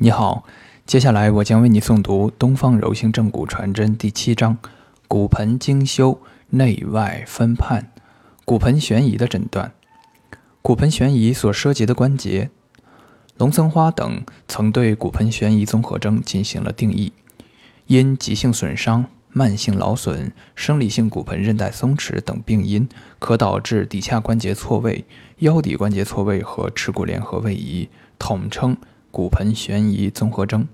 [0.00, 0.44] 你好，
[0.86, 4.56] 接下来我将为你诵读《东方柔性正骨传真》第七章：
[5.08, 7.90] 骨盆精修，内外分判，
[8.44, 9.72] 骨盆悬移的诊断。
[10.62, 12.50] 骨盆悬移所涉及的关节，
[13.38, 17.12] 龙森花等曾对骨盆悬移综合征进行了定义：
[17.88, 22.88] 因急性损伤、慢性劳损、生理性骨盆韧带松弛等病因，
[23.18, 25.04] 可导致骶髂关节错位、
[25.38, 28.76] 腰骶关节错位和耻骨联合位移，统称。
[29.18, 30.68] 骨盆悬移综合征。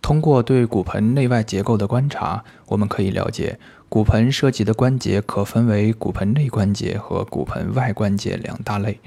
[0.00, 9.00] 通过对骨盆内外结构的观察，我们可以了解，骨盆涉及的关节可分为骨盆内关节和骨盆外关节两大类。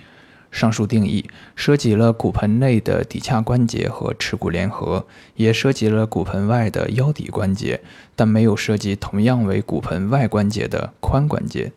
[0.52, 7.80] 上述定义涉及了骨盆内的骶髂关节和耻骨联合，也涉及了骨盆外的腰骶关节，
[8.18, 11.72] 但没有涉及同样为骨盆外关节的髋关节。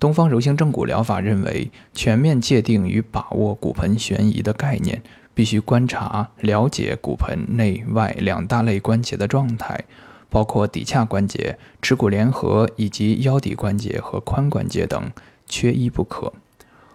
[0.00, 5.00] 东方柔性正骨疗法认为，全面界定与把握骨盆悬移的概念。
[5.36, 9.84] 必须观察、了解骨盆内外两大类关节的状态，
[10.30, 15.12] 包括骶髂关节、耻骨联合以及腰骶关节和髋关节等，
[15.46, 16.32] 缺一不可。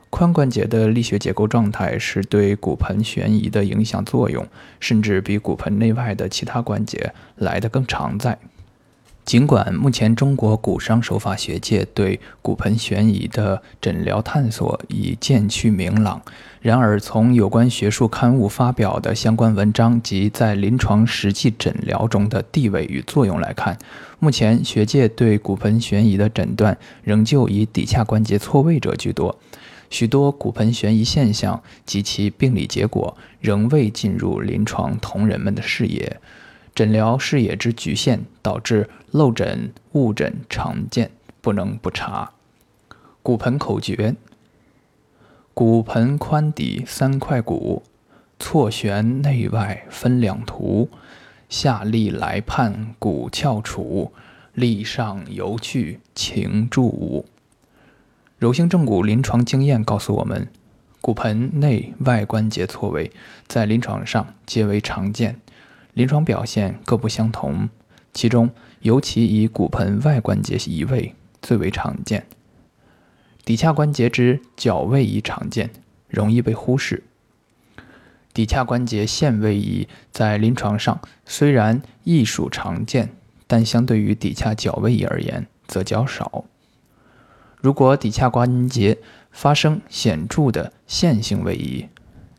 [0.09, 4.47] 髋关节的力学结构状态是对骨盆悬移的影响作用，
[4.79, 8.39] 甚至比骨盆内外的其他关节来得更常在。
[9.23, 16.22] 尽管目前中国骨伤手法学界对骨盆悬移的诊疗探索已渐趋明朗，
[16.59, 23.78] 然而从有关学术刊物发表的相关文章及在临床实际诊疗中的地位与作用来看，
[24.19, 29.38] 目前学界对骨盆悬移的诊断仍旧以骶髂关节错位者居多，
[29.89, 36.19] 许多骨盆悬移现象及其病理结果仍未进入临床同仁们的视野。
[36.73, 42.31] 诊疗视野之局限，导致漏诊误诊常见，不能不查。
[43.22, 44.16] 骨盆口诀：
[45.53, 47.83] 骨盆宽底三块骨，
[48.39, 50.89] 错旋内外分两图，
[51.50, 54.13] 下利来判骨翘楚，
[54.53, 57.25] 力上游去情注五。
[58.40, 60.47] 柔性正骨临床经验告诉我们，
[61.01, 63.12] 骨盆内外关节错位
[63.45, 65.40] 在临床上皆为常见。
[65.94, 67.69] 临床表现各不相同，
[68.13, 68.50] 其中
[68.81, 72.25] 尤其以骨盆外关节移位最为常见。
[73.46, 75.72] 骶髂关节之角位移常见，
[76.07, 77.03] 容易被忽视。
[78.34, 83.09] 骶髂关节线位移在临床上虽然亦属常见，
[83.47, 86.46] 但相对于骶髂角位移而言则较少。
[87.59, 88.97] 如果骶髂关节
[89.31, 91.88] 发生显著的线性位移，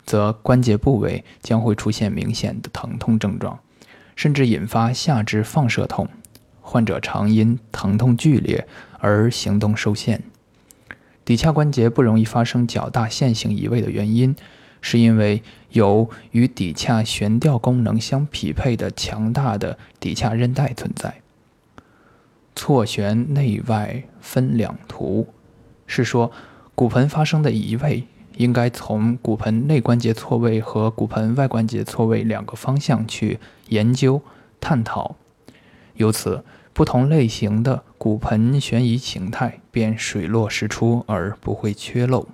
[0.05, 3.59] 则关节部位将会出现明显的疼痛症状，
[4.17, 6.09] 甚至引发下肢放射痛。
[6.61, 8.67] 患者常因疼痛剧烈
[8.99, 10.23] 而行动受限。
[11.27, 14.35] 骶髂关节不容易发生较大线性移位的原因，
[14.81, 21.21] 是因为有与骶髂悬吊功能相匹配的强大的骶髂韧带存在。
[22.55, 25.29] 错旋内外分两图，
[25.87, 26.31] 是说
[26.75, 28.07] 骨盆发生的移位。
[28.37, 33.38] 应该从骨盆内关节错位和骨盆外关节错位两个方向去
[33.69, 34.20] 研究
[34.60, 35.16] 探讨，
[35.94, 42.26] 由此不同类型的骨盆悬移形态便水落石出而不会缺漏。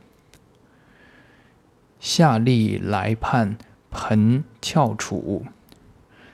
[1.99, 3.59] 下利来判
[3.91, 5.45] 盆翘楚，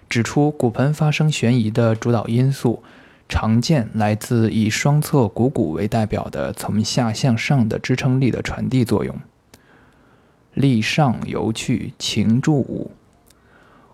[0.09, 2.83] 指出骨盆发生悬移的主导因素，
[3.29, 9.19] 常见来自以双侧股骨为代表的从下向上的支撑力的传递作用。
[10.55, 12.91] 力上游去，情注五。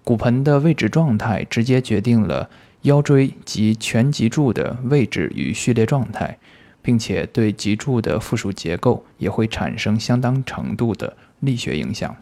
[0.05, 2.49] 骨盆的位置状态直接决定了
[2.83, 6.39] 腰椎及全脊柱的位置与序列状态，
[6.81, 12.17] 并且对脊柱的附属结构也会产生相当程度的力学影响。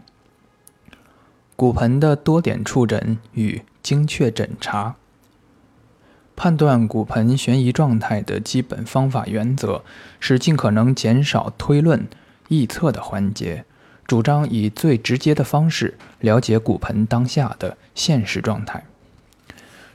[1.55, 4.97] 骨盆的多点触诊与精确诊查，
[6.37, 9.85] 判断骨盆悬移状态的基本方法原则
[10.21, 12.07] 是尽可能减少推论
[12.49, 13.65] 臆测的环节。
[14.09, 18.87] 主张以最直接的方式了解骨盆当下的现实状态。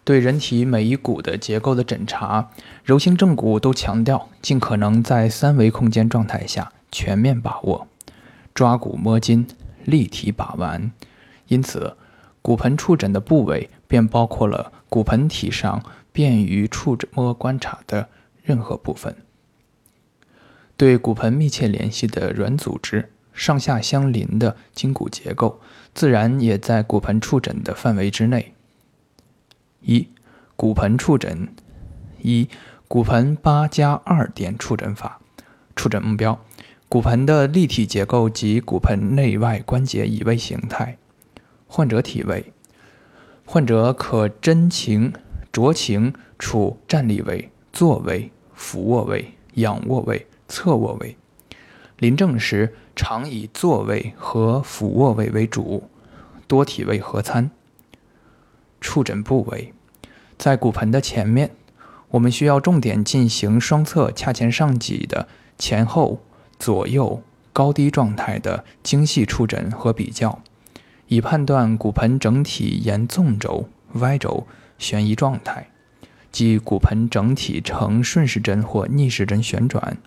[0.03, 2.51] 对人体每一骨的结构的诊查，
[2.83, 7.87] 柔性正骨都强调尽可能在三维空间状态下全面把握，
[8.53, 9.47] 抓骨摸筋，
[9.83, 10.91] 立体把玩。
[11.47, 11.97] 因此，
[12.43, 15.81] 骨盆触诊的部位便包括了骨盆体上
[16.11, 18.09] 便于触摸观察的
[18.43, 19.15] 任何部分。
[20.77, 23.09] 对骨盆密切联系的软组织。
[23.33, 25.59] 上下相邻的筋骨结构，
[25.93, 28.53] 自然也在骨盆触诊的范围之内。
[29.81, 30.07] 一、
[30.55, 31.49] 骨盆触诊：
[32.21, 32.47] 一、
[32.87, 35.19] 骨盆八加二点触诊法。
[35.75, 36.39] 触诊目标：
[36.87, 40.97] 骨盆的立体结构及骨盆内外关节移位形态。
[41.67, 42.53] 患者体位，
[43.45, 45.11] 患者可真情、
[45.51, 51.17] 酌情处站立位、坐位、俯卧位、仰卧位、侧卧位。
[51.97, 55.89] 临证时，常以坐位和俯卧位为主，
[56.47, 57.49] 多体位合参。
[58.79, 59.73] 触诊部位，
[60.37, 61.51] 在骨盆的前面，
[62.09, 66.21] 我们需要重点进行双侧髂前上棘的前后、
[66.59, 70.41] 左右、高低状态的精细触诊和比较。
[71.07, 74.47] 以判断骨盆整体沿纵轴、歪轴
[74.77, 75.69] 旋移状态，
[76.31, 79.97] 即骨盆整体呈顺时针或逆时针旋转。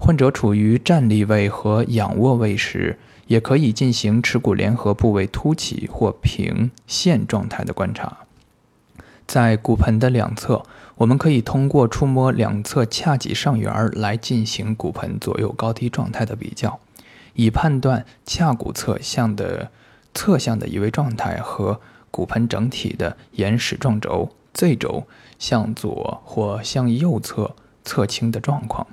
[0.00, 8.16] 患者处于站立位和仰卧位时，也可以进行耻骨联合部位凸起或平线状态的观察。
[9.26, 10.64] 在骨盆的两侧，
[10.96, 16.80] 我们可以通过触摸两侧髂脊上缘来进行骨盆左右高低状态的比较，
[17.34, 19.70] 以判断髂骨侧向的。
[20.12, 21.80] 侧向的移位状态和
[22.10, 25.06] 骨盆整体的沿矢状轴 Z 轴
[25.38, 27.54] 向左或向右侧
[27.84, 28.88] 侧倾的状况。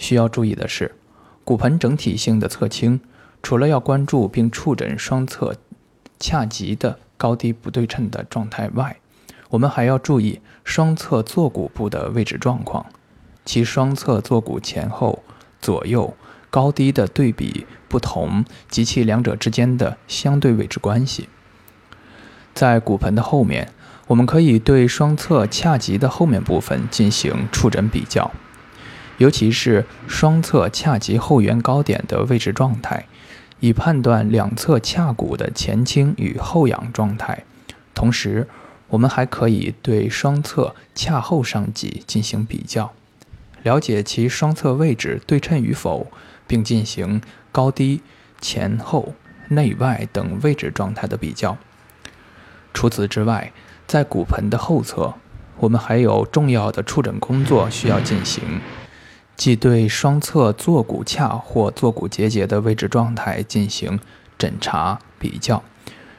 [0.00, 0.96] 需要注意的是，
[1.44, 2.98] 骨盆整体性的侧倾，
[3.42, 5.54] 除了要关注并触诊双侧
[6.18, 8.96] 髂脊的高低不对称的状态外，
[9.50, 12.86] 我们还要注意双侧坐骨部的位置状况，
[13.44, 15.22] 其双侧坐骨前后、
[15.60, 16.14] 左右。
[16.52, 21.28] 高低的对比不同及其两者之间的相对位置关系。
[22.52, 23.72] 在骨盆的后面，
[24.08, 28.32] 我们可以对双侧髂脊的后面部分进行触诊比较，
[29.20, 33.06] 尤其是双侧髂棘后缘高点的位置状态，
[33.60, 37.44] 以判断两侧髂骨的前倾与后仰状态。
[37.94, 38.48] 同时，
[38.88, 42.92] 我们还可以对双侧髂后上棘进行比较，
[43.62, 46.10] 了解其双侧位置对称与否。
[46.50, 47.22] 并进行
[47.52, 48.00] 高低、
[48.40, 49.14] 前后、
[49.50, 51.56] 内外等位置状态的比较。
[52.74, 53.52] 除此之外，
[53.86, 55.14] 在骨盆的后侧，
[55.58, 58.42] 我们还有重要的触诊工作需要进行，
[59.40, 63.98] 即对双侧坐骨髂或坐骨结节的位置状态进行
[64.36, 65.62] 诊查比较。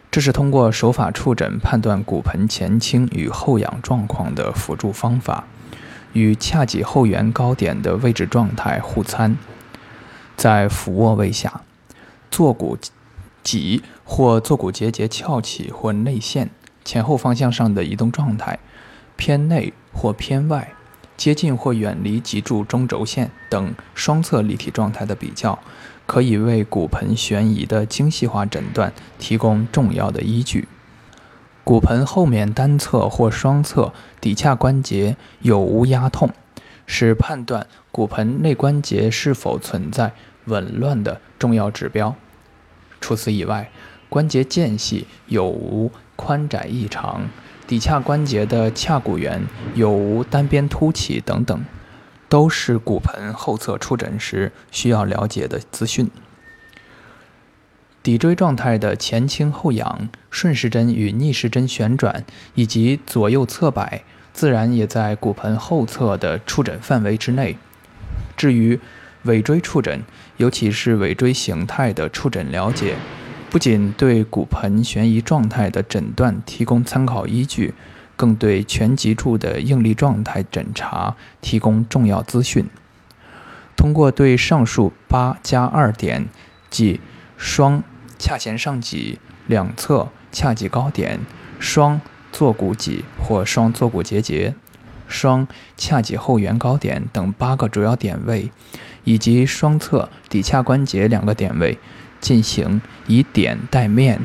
[0.10, 5.44] 这是通过手法触诊判断骨盆前倾与后仰状况的辅助方法，
[6.14, 9.38] 与髂脊后缘高点的位置状态互参。
[10.36, 11.62] 在俯卧位下，
[12.32, 12.76] 坐骨
[13.44, 16.50] 脊或坐骨结节翘起或内陷，
[16.84, 18.58] 前后方向上的移动状态，
[19.16, 20.74] 偏内或偏外，
[21.18, 25.60] 接近或远离脊柱中轴线等双侧立体状态的比较，
[26.06, 30.68] 可以为骨盆悬移的精细化诊断提供重要的依据。
[31.63, 36.30] 骨盆后面单侧或双侧骶髂关节有无压痛，
[36.86, 40.13] 是判断骨盆内关节是否存在。
[40.46, 42.16] 紊乱的重要指标。
[43.00, 43.69] 除此以外，
[44.10, 47.30] 关节间隙有无宽窄异常，
[47.72, 49.42] 骶髂关节的髂骨缘
[49.76, 51.64] 有无单边凸起等等，
[52.28, 56.10] 都是骨盆后侧触诊时需要了解的资讯。
[58.04, 62.26] 骶椎状态的前倾后仰、顺时针与逆时针旋转
[62.56, 64.04] 以及左右侧摆，
[64.34, 67.56] 自然也在骨盆后侧的触诊范围之内。
[68.36, 68.78] 至于
[69.24, 70.02] 尾椎触诊，
[70.36, 72.98] 尤其是尾椎形态的触诊了解，
[73.51, 77.74] 不仅对骨盆悬移状态的诊断提供参考依据，
[78.15, 82.70] 更对全脊柱的应力状态诊查提供重要资讯。
[83.75, 86.29] 通过对上述八加二点，
[86.70, 87.01] 即
[87.36, 87.84] 双
[88.17, 91.20] 髂前上棘、两侧髂脊高点、
[91.60, 92.00] 双
[92.31, 94.55] 坐骨脊或双坐骨结节。
[95.10, 95.46] 双
[95.77, 98.50] 髂脊后缘高点等八个主要点位，
[99.03, 101.77] 以及双侧骶髂关节两个点位，
[102.22, 104.22] 进行以点带面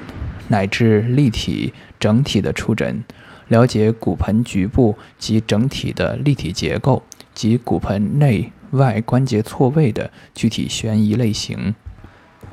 [0.48, 3.02] 乃至立体整体的触诊，
[3.48, 7.02] 了解骨盆局部及整体的立体结构
[7.34, 11.74] 及骨盆内外关节错位的具体悬移类型。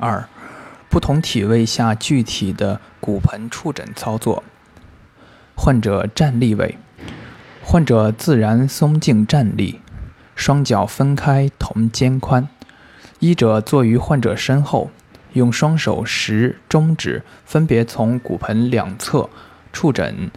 [0.00, 0.28] 二、
[0.88, 4.42] 不同体位下具体的骨盆触诊操作。
[5.54, 6.78] 患者站立位。
[7.62, 9.80] 患者自然松静站立，
[10.34, 12.46] 双脚分开同肩宽。
[13.20, 14.90] 医者坐于患者身后，
[15.34, 19.28] 用双手食中指分别从骨盆两侧
[19.72, 20.30] 触诊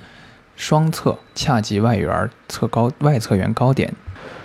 [0.56, 3.96] 双侧髂脊外缘侧高外侧缘高点，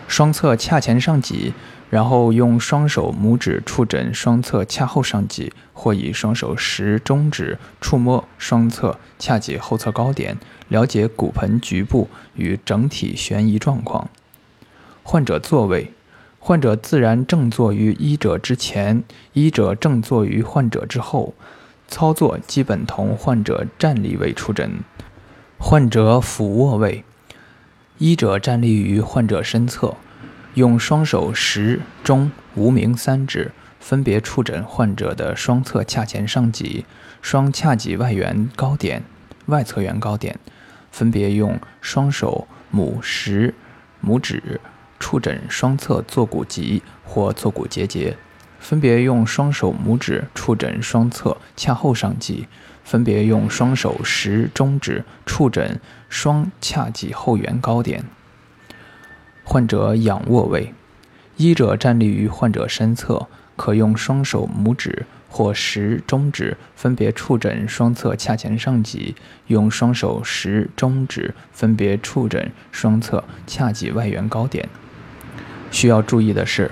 [0.08, 1.52] 双侧髂前上棘。
[1.90, 14.08] 然后用双手拇指触诊双侧髂后上棘，或以双手食中指触摸双侧髂脊后侧高点，了解骨盆局部与整体悬移状况。
[15.02, 15.92] 患者座位：
[16.44, 21.34] 患者自然正坐于医者之前，医者正坐于患者之后。
[21.86, 24.80] 操作基本同患者站立位出诊。
[25.58, 27.04] 患者俯卧位，
[27.98, 29.94] 医者站立于患者身侧，
[30.54, 36.86] 用双手食、中、无名三指分别触诊患者的双侧髂前上棘、
[37.20, 39.04] 双髂脊外缘高点、
[39.46, 40.40] 外侧缘高点，
[40.90, 43.54] 分别用双手拇、食、
[44.02, 44.58] 拇指
[45.02, 48.16] 触诊双侧坐骨棘或坐骨结节，
[48.60, 52.46] 分别用双手拇指触诊双侧髂后上棘。
[52.84, 58.04] 分别用双手食、中指触诊双髂脊后缘高点。
[59.44, 60.74] 患者仰卧位，
[61.36, 69.14] 医者站立于患者身侧，可用双手拇指或食、中指分别触诊双侧髂前上棘，
[69.46, 74.68] 用双手食、中指分别触诊双侧髂脊外缘高点。
[75.72, 76.70] 需要注意的是，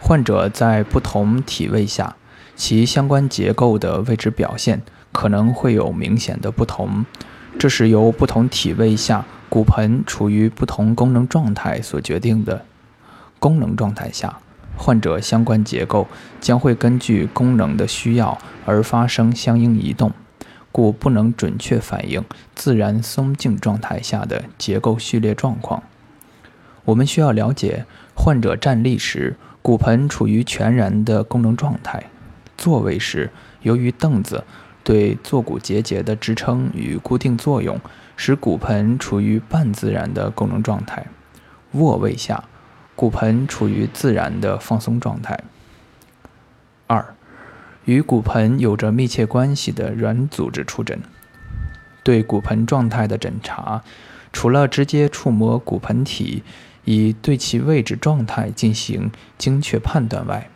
[0.00, 2.16] 患者在不同体位下，
[2.56, 4.82] 其相关结构的位置表现。
[5.10, 7.04] 可能会有明显的不同，
[7.58, 12.64] 这是由不同体位下骨盆处于不同功能状态所决定的。
[13.38, 14.38] 功能状态下，
[14.76, 16.06] 患者相关结构
[16.40, 20.12] 将会根据功能的需要而发生相应移动，
[20.70, 22.22] 故不能准确反映
[22.54, 25.82] 自然松静状态下的结构序列状况。
[26.84, 27.86] 我们需要了解，
[28.18, 32.00] 患者站立时骨盆处于全然的功能状态；
[32.56, 33.30] 坐位时，
[33.62, 34.42] 由于凳子。
[34.84, 37.78] 对坐骨结节的支撑与固定作用，
[38.16, 41.06] 使骨盆处于半自然的功能状态。
[41.72, 42.44] 卧位下，
[42.96, 45.38] 骨盆处于自然的放松状态。
[46.86, 47.14] 二，
[47.84, 50.98] 与骨盆有着密切关系的软组织触诊。
[52.02, 53.82] 对骨盆状态的诊查，
[54.32, 56.42] 除了直接触摸骨盆体，
[56.88, 60.48] 以对其位置状态进行精确判断外，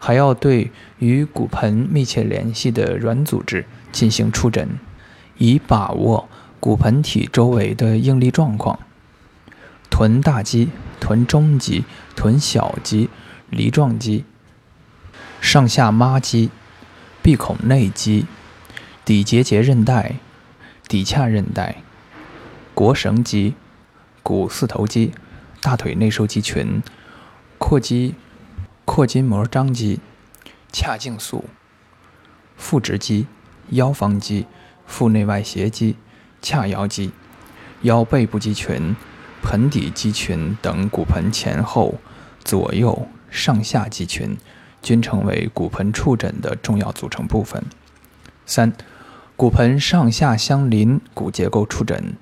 [0.00, 4.68] 还要对与骨盆密切联系的软组织进行触诊，
[5.38, 8.80] 以把握骨盆体周围的应力状况。
[9.88, 11.84] 臀大肌、臀中肌、
[12.16, 13.08] 臀小肌、
[13.48, 14.24] 梨状肌、
[15.40, 16.50] 上下孖肌、
[17.22, 18.26] 闭孔内肌、
[19.04, 20.16] 底结节韧带、
[20.88, 21.76] 底髂韧带、
[22.74, 23.54] 腘绳肌、
[24.24, 25.12] 股四头肌、
[25.60, 26.82] 大腿内收肌群、
[27.58, 28.14] 阔肌。
[28.86, 30.00] 阔筋膜张肌、
[30.72, 31.44] 髂胫束、
[32.56, 33.28] 腹直肌、
[33.68, 34.46] 腰方肌、
[34.84, 35.94] 腹内外斜肌、
[36.42, 37.12] 髂腰肌、
[37.82, 38.96] 腰背部肌群、
[39.42, 42.00] 盆底肌群等骨盆前后、
[42.42, 44.36] 左右、上下肌群，
[44.82, 47.62] 均成为骨盆触诊的重要组成部分。
[48.44, 48.72] 三、
[49.36, 52.16] 骨盆上下相邻骨结构触诊。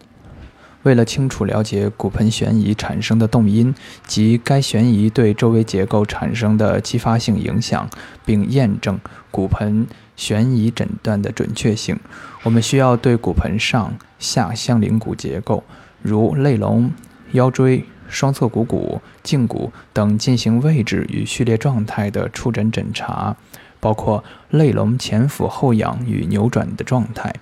[0.88, 3.74] 为了清楚了解骨盆悬移产生的动因
[4.06, 7.86] 及该悬移对周围结构产生的激发性影响，
[8.24, 8.98] 并验证
[9.30, 12.00] 骨盆悬移诊断的准确性，
[12.42, 15.62] 我们需要对骨盆上下相邻骨结构，
[16.00, 16.90] 如肋龙、
[17.32, 23.36] 腰椎、双侧股骨、胫骨等进行位置与序列状态的触诊诊查，
[23.78, 27.34] 包括肋龙前俯后仰与扭转的状态，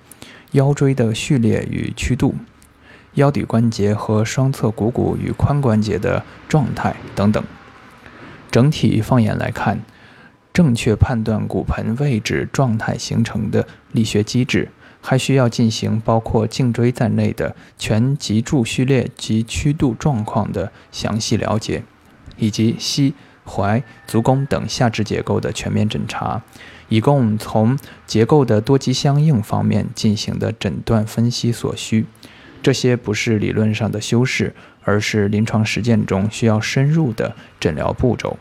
[0.51, 2.35] 腰椎的序列与曲度。
[3.17, 7.43] 腰底关节和双侧股骨与髋关节的状态等等。
[8.51, 9.81] 整体放眼来看，
[10.53, 14.71] 正确判断骨盆位置状态形成的力学机制，
[15.03, 21.83] 还需要进行包括颈椎在内的全脊柱序列及曲度状况的详细了解，
[22.37, 23.15] 以及膝、
[23.47, 26.43] 踝、足弓等下肢结构的全面诊查，
[26.89, 32.07] 以供从结构的多级相应方面进行的诊断分析所需。
[32.63, 38.39] 这些不是理论上的修饰，而是临床实践中需要深入的诊疗步骤。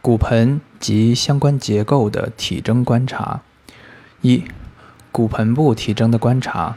[0.00, 3.42] 骨盆及相关结构的体征观察：
[4.20, 4.44] 一、
[5.12, 6.76] 骨盆部体征的观察，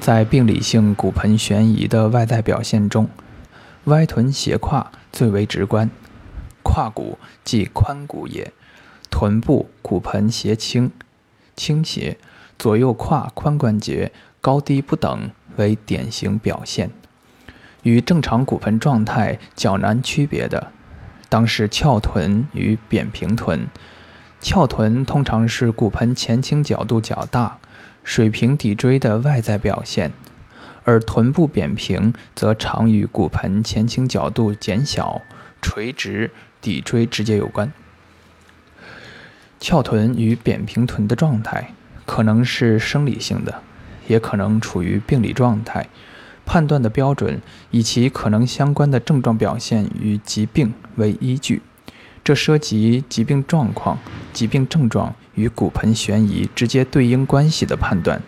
[0.00, 3.08] 在病理性骨盆悬移的外在表现中，
[3.84, 5.90] 歪臀斜胯最为直观。
[6.64, 8.52] 胯骨即髋骨也，
[9.10, 10.90] 臀部骨盆斜倾、
[11.54, 12.16] 倾斜，
[12.58, 15.30] 左右胯髋关节高低不等。
[15.56, 16.90] 为典型表现，
[17.82, 20.72] 与正常骨盆状态较难区别的，
[21.28, 23.66] 当是翘臀与扁平臀。
[24.40, 27.58] 翘臀通常是骨盆前倾角度较大、
[28.02, 30.12] 水平骶椎的外在表现，
[30.84, 35.22] 而臀部扁平则常与骨盆前倾角度减小、
[35.60, 37.72] 垂直骶椎直接有关。
[39.60, 41.72] 翘臀与扁平臀的状态
[42.04, 43.62] 可能是生理性的。
[44.06, 45.88] 也可能处于病理状态，
[46.44, 47.40] 判断的标准
[47.70, 51.62] 以其可能相关的症状表现与疾病为依据，
[52.24, 53.98] 这涉及疾病状况、
[54.32, 58.22] 疾病症状与骨盆悬移直接对应关系的判断，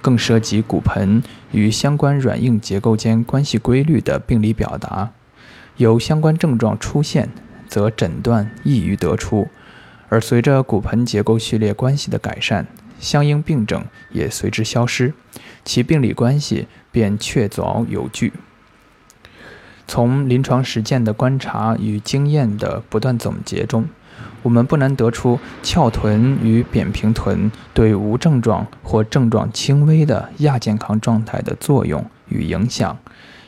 [0.00, 5.10] 更涉及骨盆与相关软硬结构间关系规律的病理表达。
[5.76, 7.28] 有相关症状出现，
[7.68, 9.48] 则诊断易于得出，
[10.08, 12.66] 而随着骨盆结构序列关系的改善，
[13.06, 15.14] 相应病症也随之消失，
[15.64, 18.32] 其病理关系便确凿有据。
[19.86, 23.86] 从临床实践的观察与经验的不断总结中，
[24.42, 32.98] 我们不难得出翘臀与扁平臀对无症状或症状轻微的亚健康状态的作用与影响，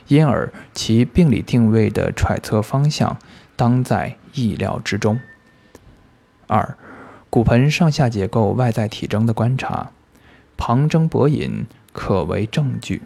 [0.07, 3.19] 因而其病理定位的揣测方向
[3.57, 5.19] 当在意料之中。
[6.47, 6.79] 二、
[7.31, 9.91] 骨盆上下结构外在体征的观察，
[10.57, 13.03] 旁征博引可为证据。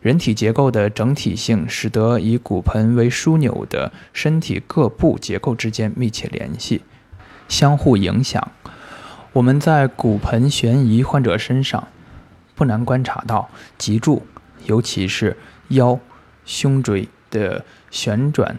[0.00, 6.82] 人体结构的整体性，使得以骨盆为枢纽的身体各部结构之间密切联系，
[7.48, 8.50] 相互影响。
[9.34, 11.88] 我们在骨盆悬移患者身上，
[12.54, 14.24] 不难观察到脊柱，
[14.64, 15.36] 尤其是
[15.68, 16.00] 腰、
[16.46, 18.58] 胸椎的旋转、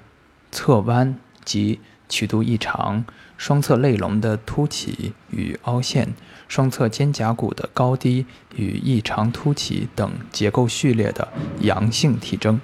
[0.52, 3.04] 侧弯及曲度异常。
[3.40, 6.14] 双侧肋龙的凸起与凹陷，
[6.50, 8.26] 双侧肩胛骨的高低
[8.58, 11.30] 与异常凸起等结构序列的
[11.62, 12.60] 阳性体征，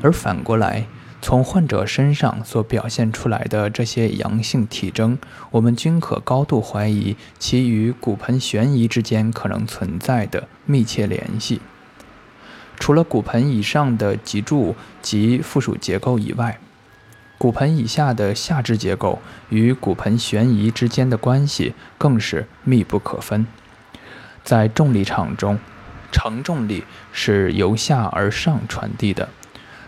[0.00, 0.86] 而反过来，
[1.20, 5.18] 从患者身上所表现出来的这些阳性体征，
[5.50, 11.60] 我们均可高度怀疑其与骨盆悬移之间可能存在的密切联系。
[12.78, 16.60] 除了骨盆以上的脊柱及附属结构以外，
[17.38, 23.46] 骨盆以下的下肢结构与骨盆悬移之间的关系更是密不可分。
[24.42, 25.58] 在重力场中，
[26.10, 29.28] 承重力是由下而上传递的，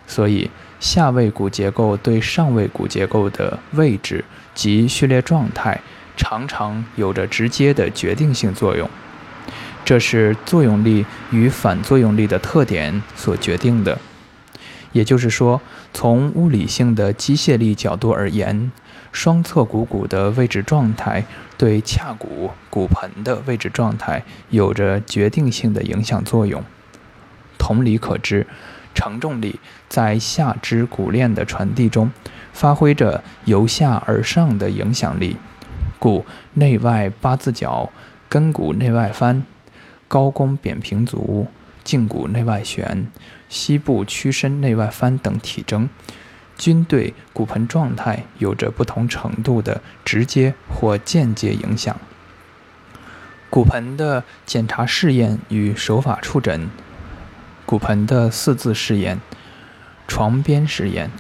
[0.07, 5.81] 所以下位骨结构对上位骨结构的位置及序列状态
[6.17, 8.89] 常常有着直接的决定性作用。
[9.85, 13.99] 这是作用力与反作用力的特点所决定的。
[14.93, 15.61] 也就是说，
[15.93, 18.73] 从物理性的机械力角度而言，
[19.13, 21.25] 双侧股骨的位置状态
[21.57, 26.63] 对髂骨骨盆的位置状态有着决定性的影响作用。
[27.59, 28.47] 同理可知，
[28.95, 32.11] 承重力在下肢骨链的传递中
[32.53, 35.37] 发挥着由下而上的影响力，
[35.99, 36.25] 故
[36.55, 37.91] 内外八字脚、
[38.29, 39.45] 根骨内外翻、
[40.09, 41.47] 高弓扁平足。
[41.83, 43.09] 胫骨内外旋、
[43.51, 45.91] 膝部屈伸内外翻等体征，
[46.57, 51.95] 均对骨盆状态有着不同程度的直接或间接影响。
[53.51, 56.71] 骨盆的检查试验与手法触诊：
[57.67, 59.21] 骨盆的四字试验、
[60.07, 61.11] 床边试验、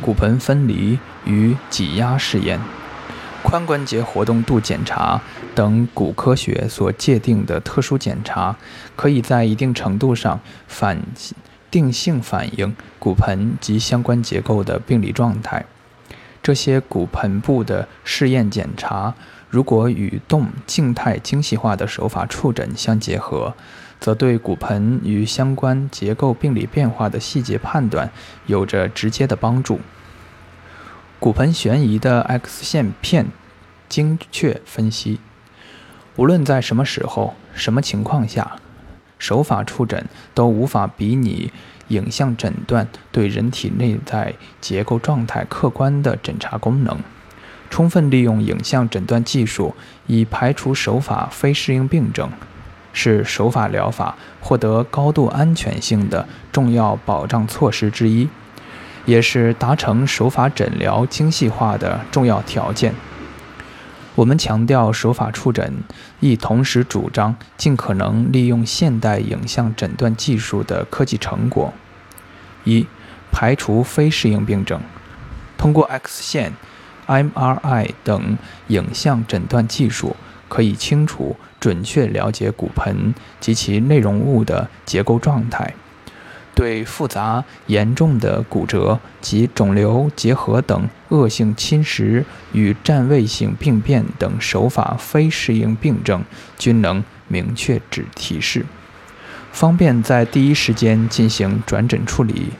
[0.00, 2.58] 骨盆分离与挤压试验。
[3.52, 5.20] 髋关节活动度检查
[5.54, 8.56] 等骨科学所界定的特殊检查，
[8.96, 11.02] 可以在一定程度上反
[11.70, 15.66] 定性反映骨盆及相关结构的病理状态。
[16.42, 19.12] 这些骨盆部的试验检查，
[19.50, 23.54] 如果与动静态精细化的手法触诊相结合，
[24.00, 28.10] 则对骨盆与相关结构病理变化的细节判断
[28.46, 29.78] 有着直接的帮助。
[31.20, 33.26] 骨盆悬移的 X 线片
[33.92, 35.20] 精确分析，
[36.16, 38.52] 无论在什么时候、什么情况下，
[39.18, 41.52] 手法触诊都无法比拟
[41.88, 46.98] 影像诊断对人体内在结构状态客观的诊查功能。
[47.68, 49.74] 充分利用影像诊断技术
[50.06, 52.30] 以排除手法非适应病症，
[52.94, 58.26] 是手法疗法获得高度安全性的重要保障措施之一。
[59.04, 62.94] 也是达成手法诊疗精细化的重要条件。
[64.14, 65.72] 我们强调手法触诊，
[66.20, 71.72] 亦同时主张尽可能利用现代影像诊断技术的科技成果：
[72.64, 72.86] 一、
[73.30, 74.80] 排除非适应病症。
[75.56, 76.52] 通过 X 线、
[77.06, 80.14] MRI 等影像诊断技术，
[80.48, 85.74] 可以清楚、准确了解骨盆及其内容物的结构状态。
[86.54, 96.24] 对复杂严重的骨折及肿瘤结核等恶性侵蚀与占位性病变等手法非适应病症，
[96.58, 98.66] 均能明确指提示，
[99.50, 102.50] 方便在第一时间进行转诊处理，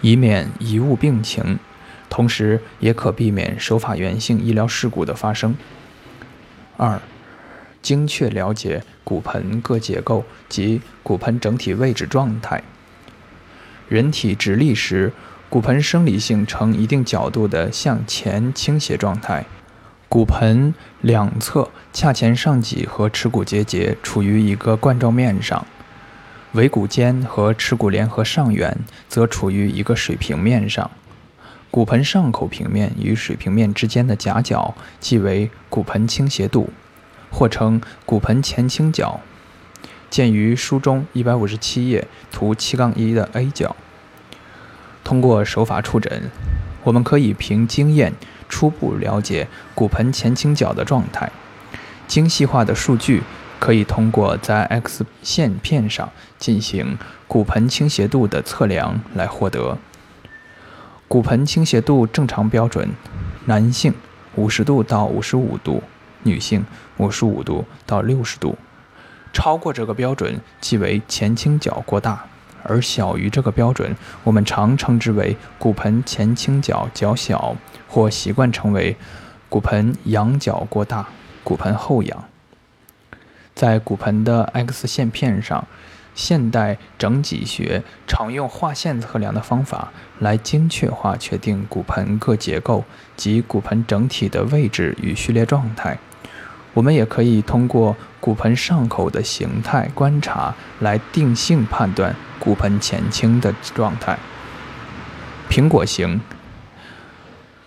[0.00, 1.58] 以免贻误病情，
[2.08, 5.54] 同时也可避免手法源性医疗事故的发生。
[6.76, 7.00] 二。
[7.82, 12.62] 精确了解骨盆各结构及骨盆整体位置状态。
[13.88, 15.12] 人体直立时，
[15.50, 19.44] 骨盆生理性呈一定角度的向前倾斜状态，
[20.08, 25.66] 骨盆两侧髂前上棘和耻骨结节处于一个冠状面上，
[26.52, 30.90] 尾骨尖和耻骨联合上缘则处于一个水平面上。
[31.70, 36.70] 骨盆上口平面与水平面之间的夹角即为骨盆倾斜度，
[37.32, 39.20] 或称骨盆前倾角，
[40.10, 43.74] 见于书中一百五十七页图七杠一的 A 角。
[45.02, 46.30] 通过手法触诊，
[46.84, 48.12] 我们可以凭经验
[48.48, 51.32] 初步了解骨盆前倾角的状态。
[52.06, 53.22] 精细化的数据
[53.58, 59.78] 可以通过在 X 线片上进行骨盆倾斜度的测量来获得。
[61.08, 62.90] 骨盆倾斜度正常标准，
[63.46, 63.94] 男性
[64.34, 65.82] 五十度到五十五度，
[66.22, 66.64] 女性
[66.96, 68.56] 五十五度到六十度。
[69.32, 72.24] 超过这个标准即为前倾角过大，
[72.62, 77.56] 而小于这个标准，我们常称之为骨盆前倾角较小，
[77.88, 78.96] 或习惯称为
[79.48, 81.08] 骨盆仰角过大、
[81.42, 82.24] 骨盆后仰。
[83.54, 85.66] 在骨盆的 X 线片上。
[86.14, 92.84] 现代整脊学常用画线测量的方法来精确化确定骨盆各结构
[93.16, 95.98] 及骨盆整体的位置与序列状态。
[96.74, 104.18] 我们也可以通过骨盆上口的形态观察来定性判断骨盆前倾的状态。
[105.50, 106.20] 苹果型，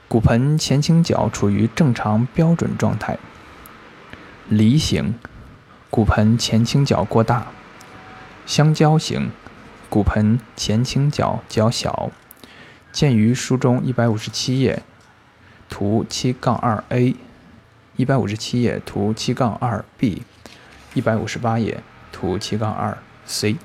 [0.07, 3.19] 骨盆前倾角处于正常标准状态。
[4.49, 5.15] 梨形，
[5.89, 7.47] 骨盆前倾角过大。
[8.45, 9.31] 香蕉形，
[9.89, 12.11] 骨盆前倾角较小，
[12.91, 14.83] 见于书中一百五十七页
[15.69, 17.15] 图七杠二 A，
[17.97, 20.23] 一百五十七页图七杠二 B，
[20.93, 21.81] 一百五十八页
[22.11, 23.55] 图七杠二 C。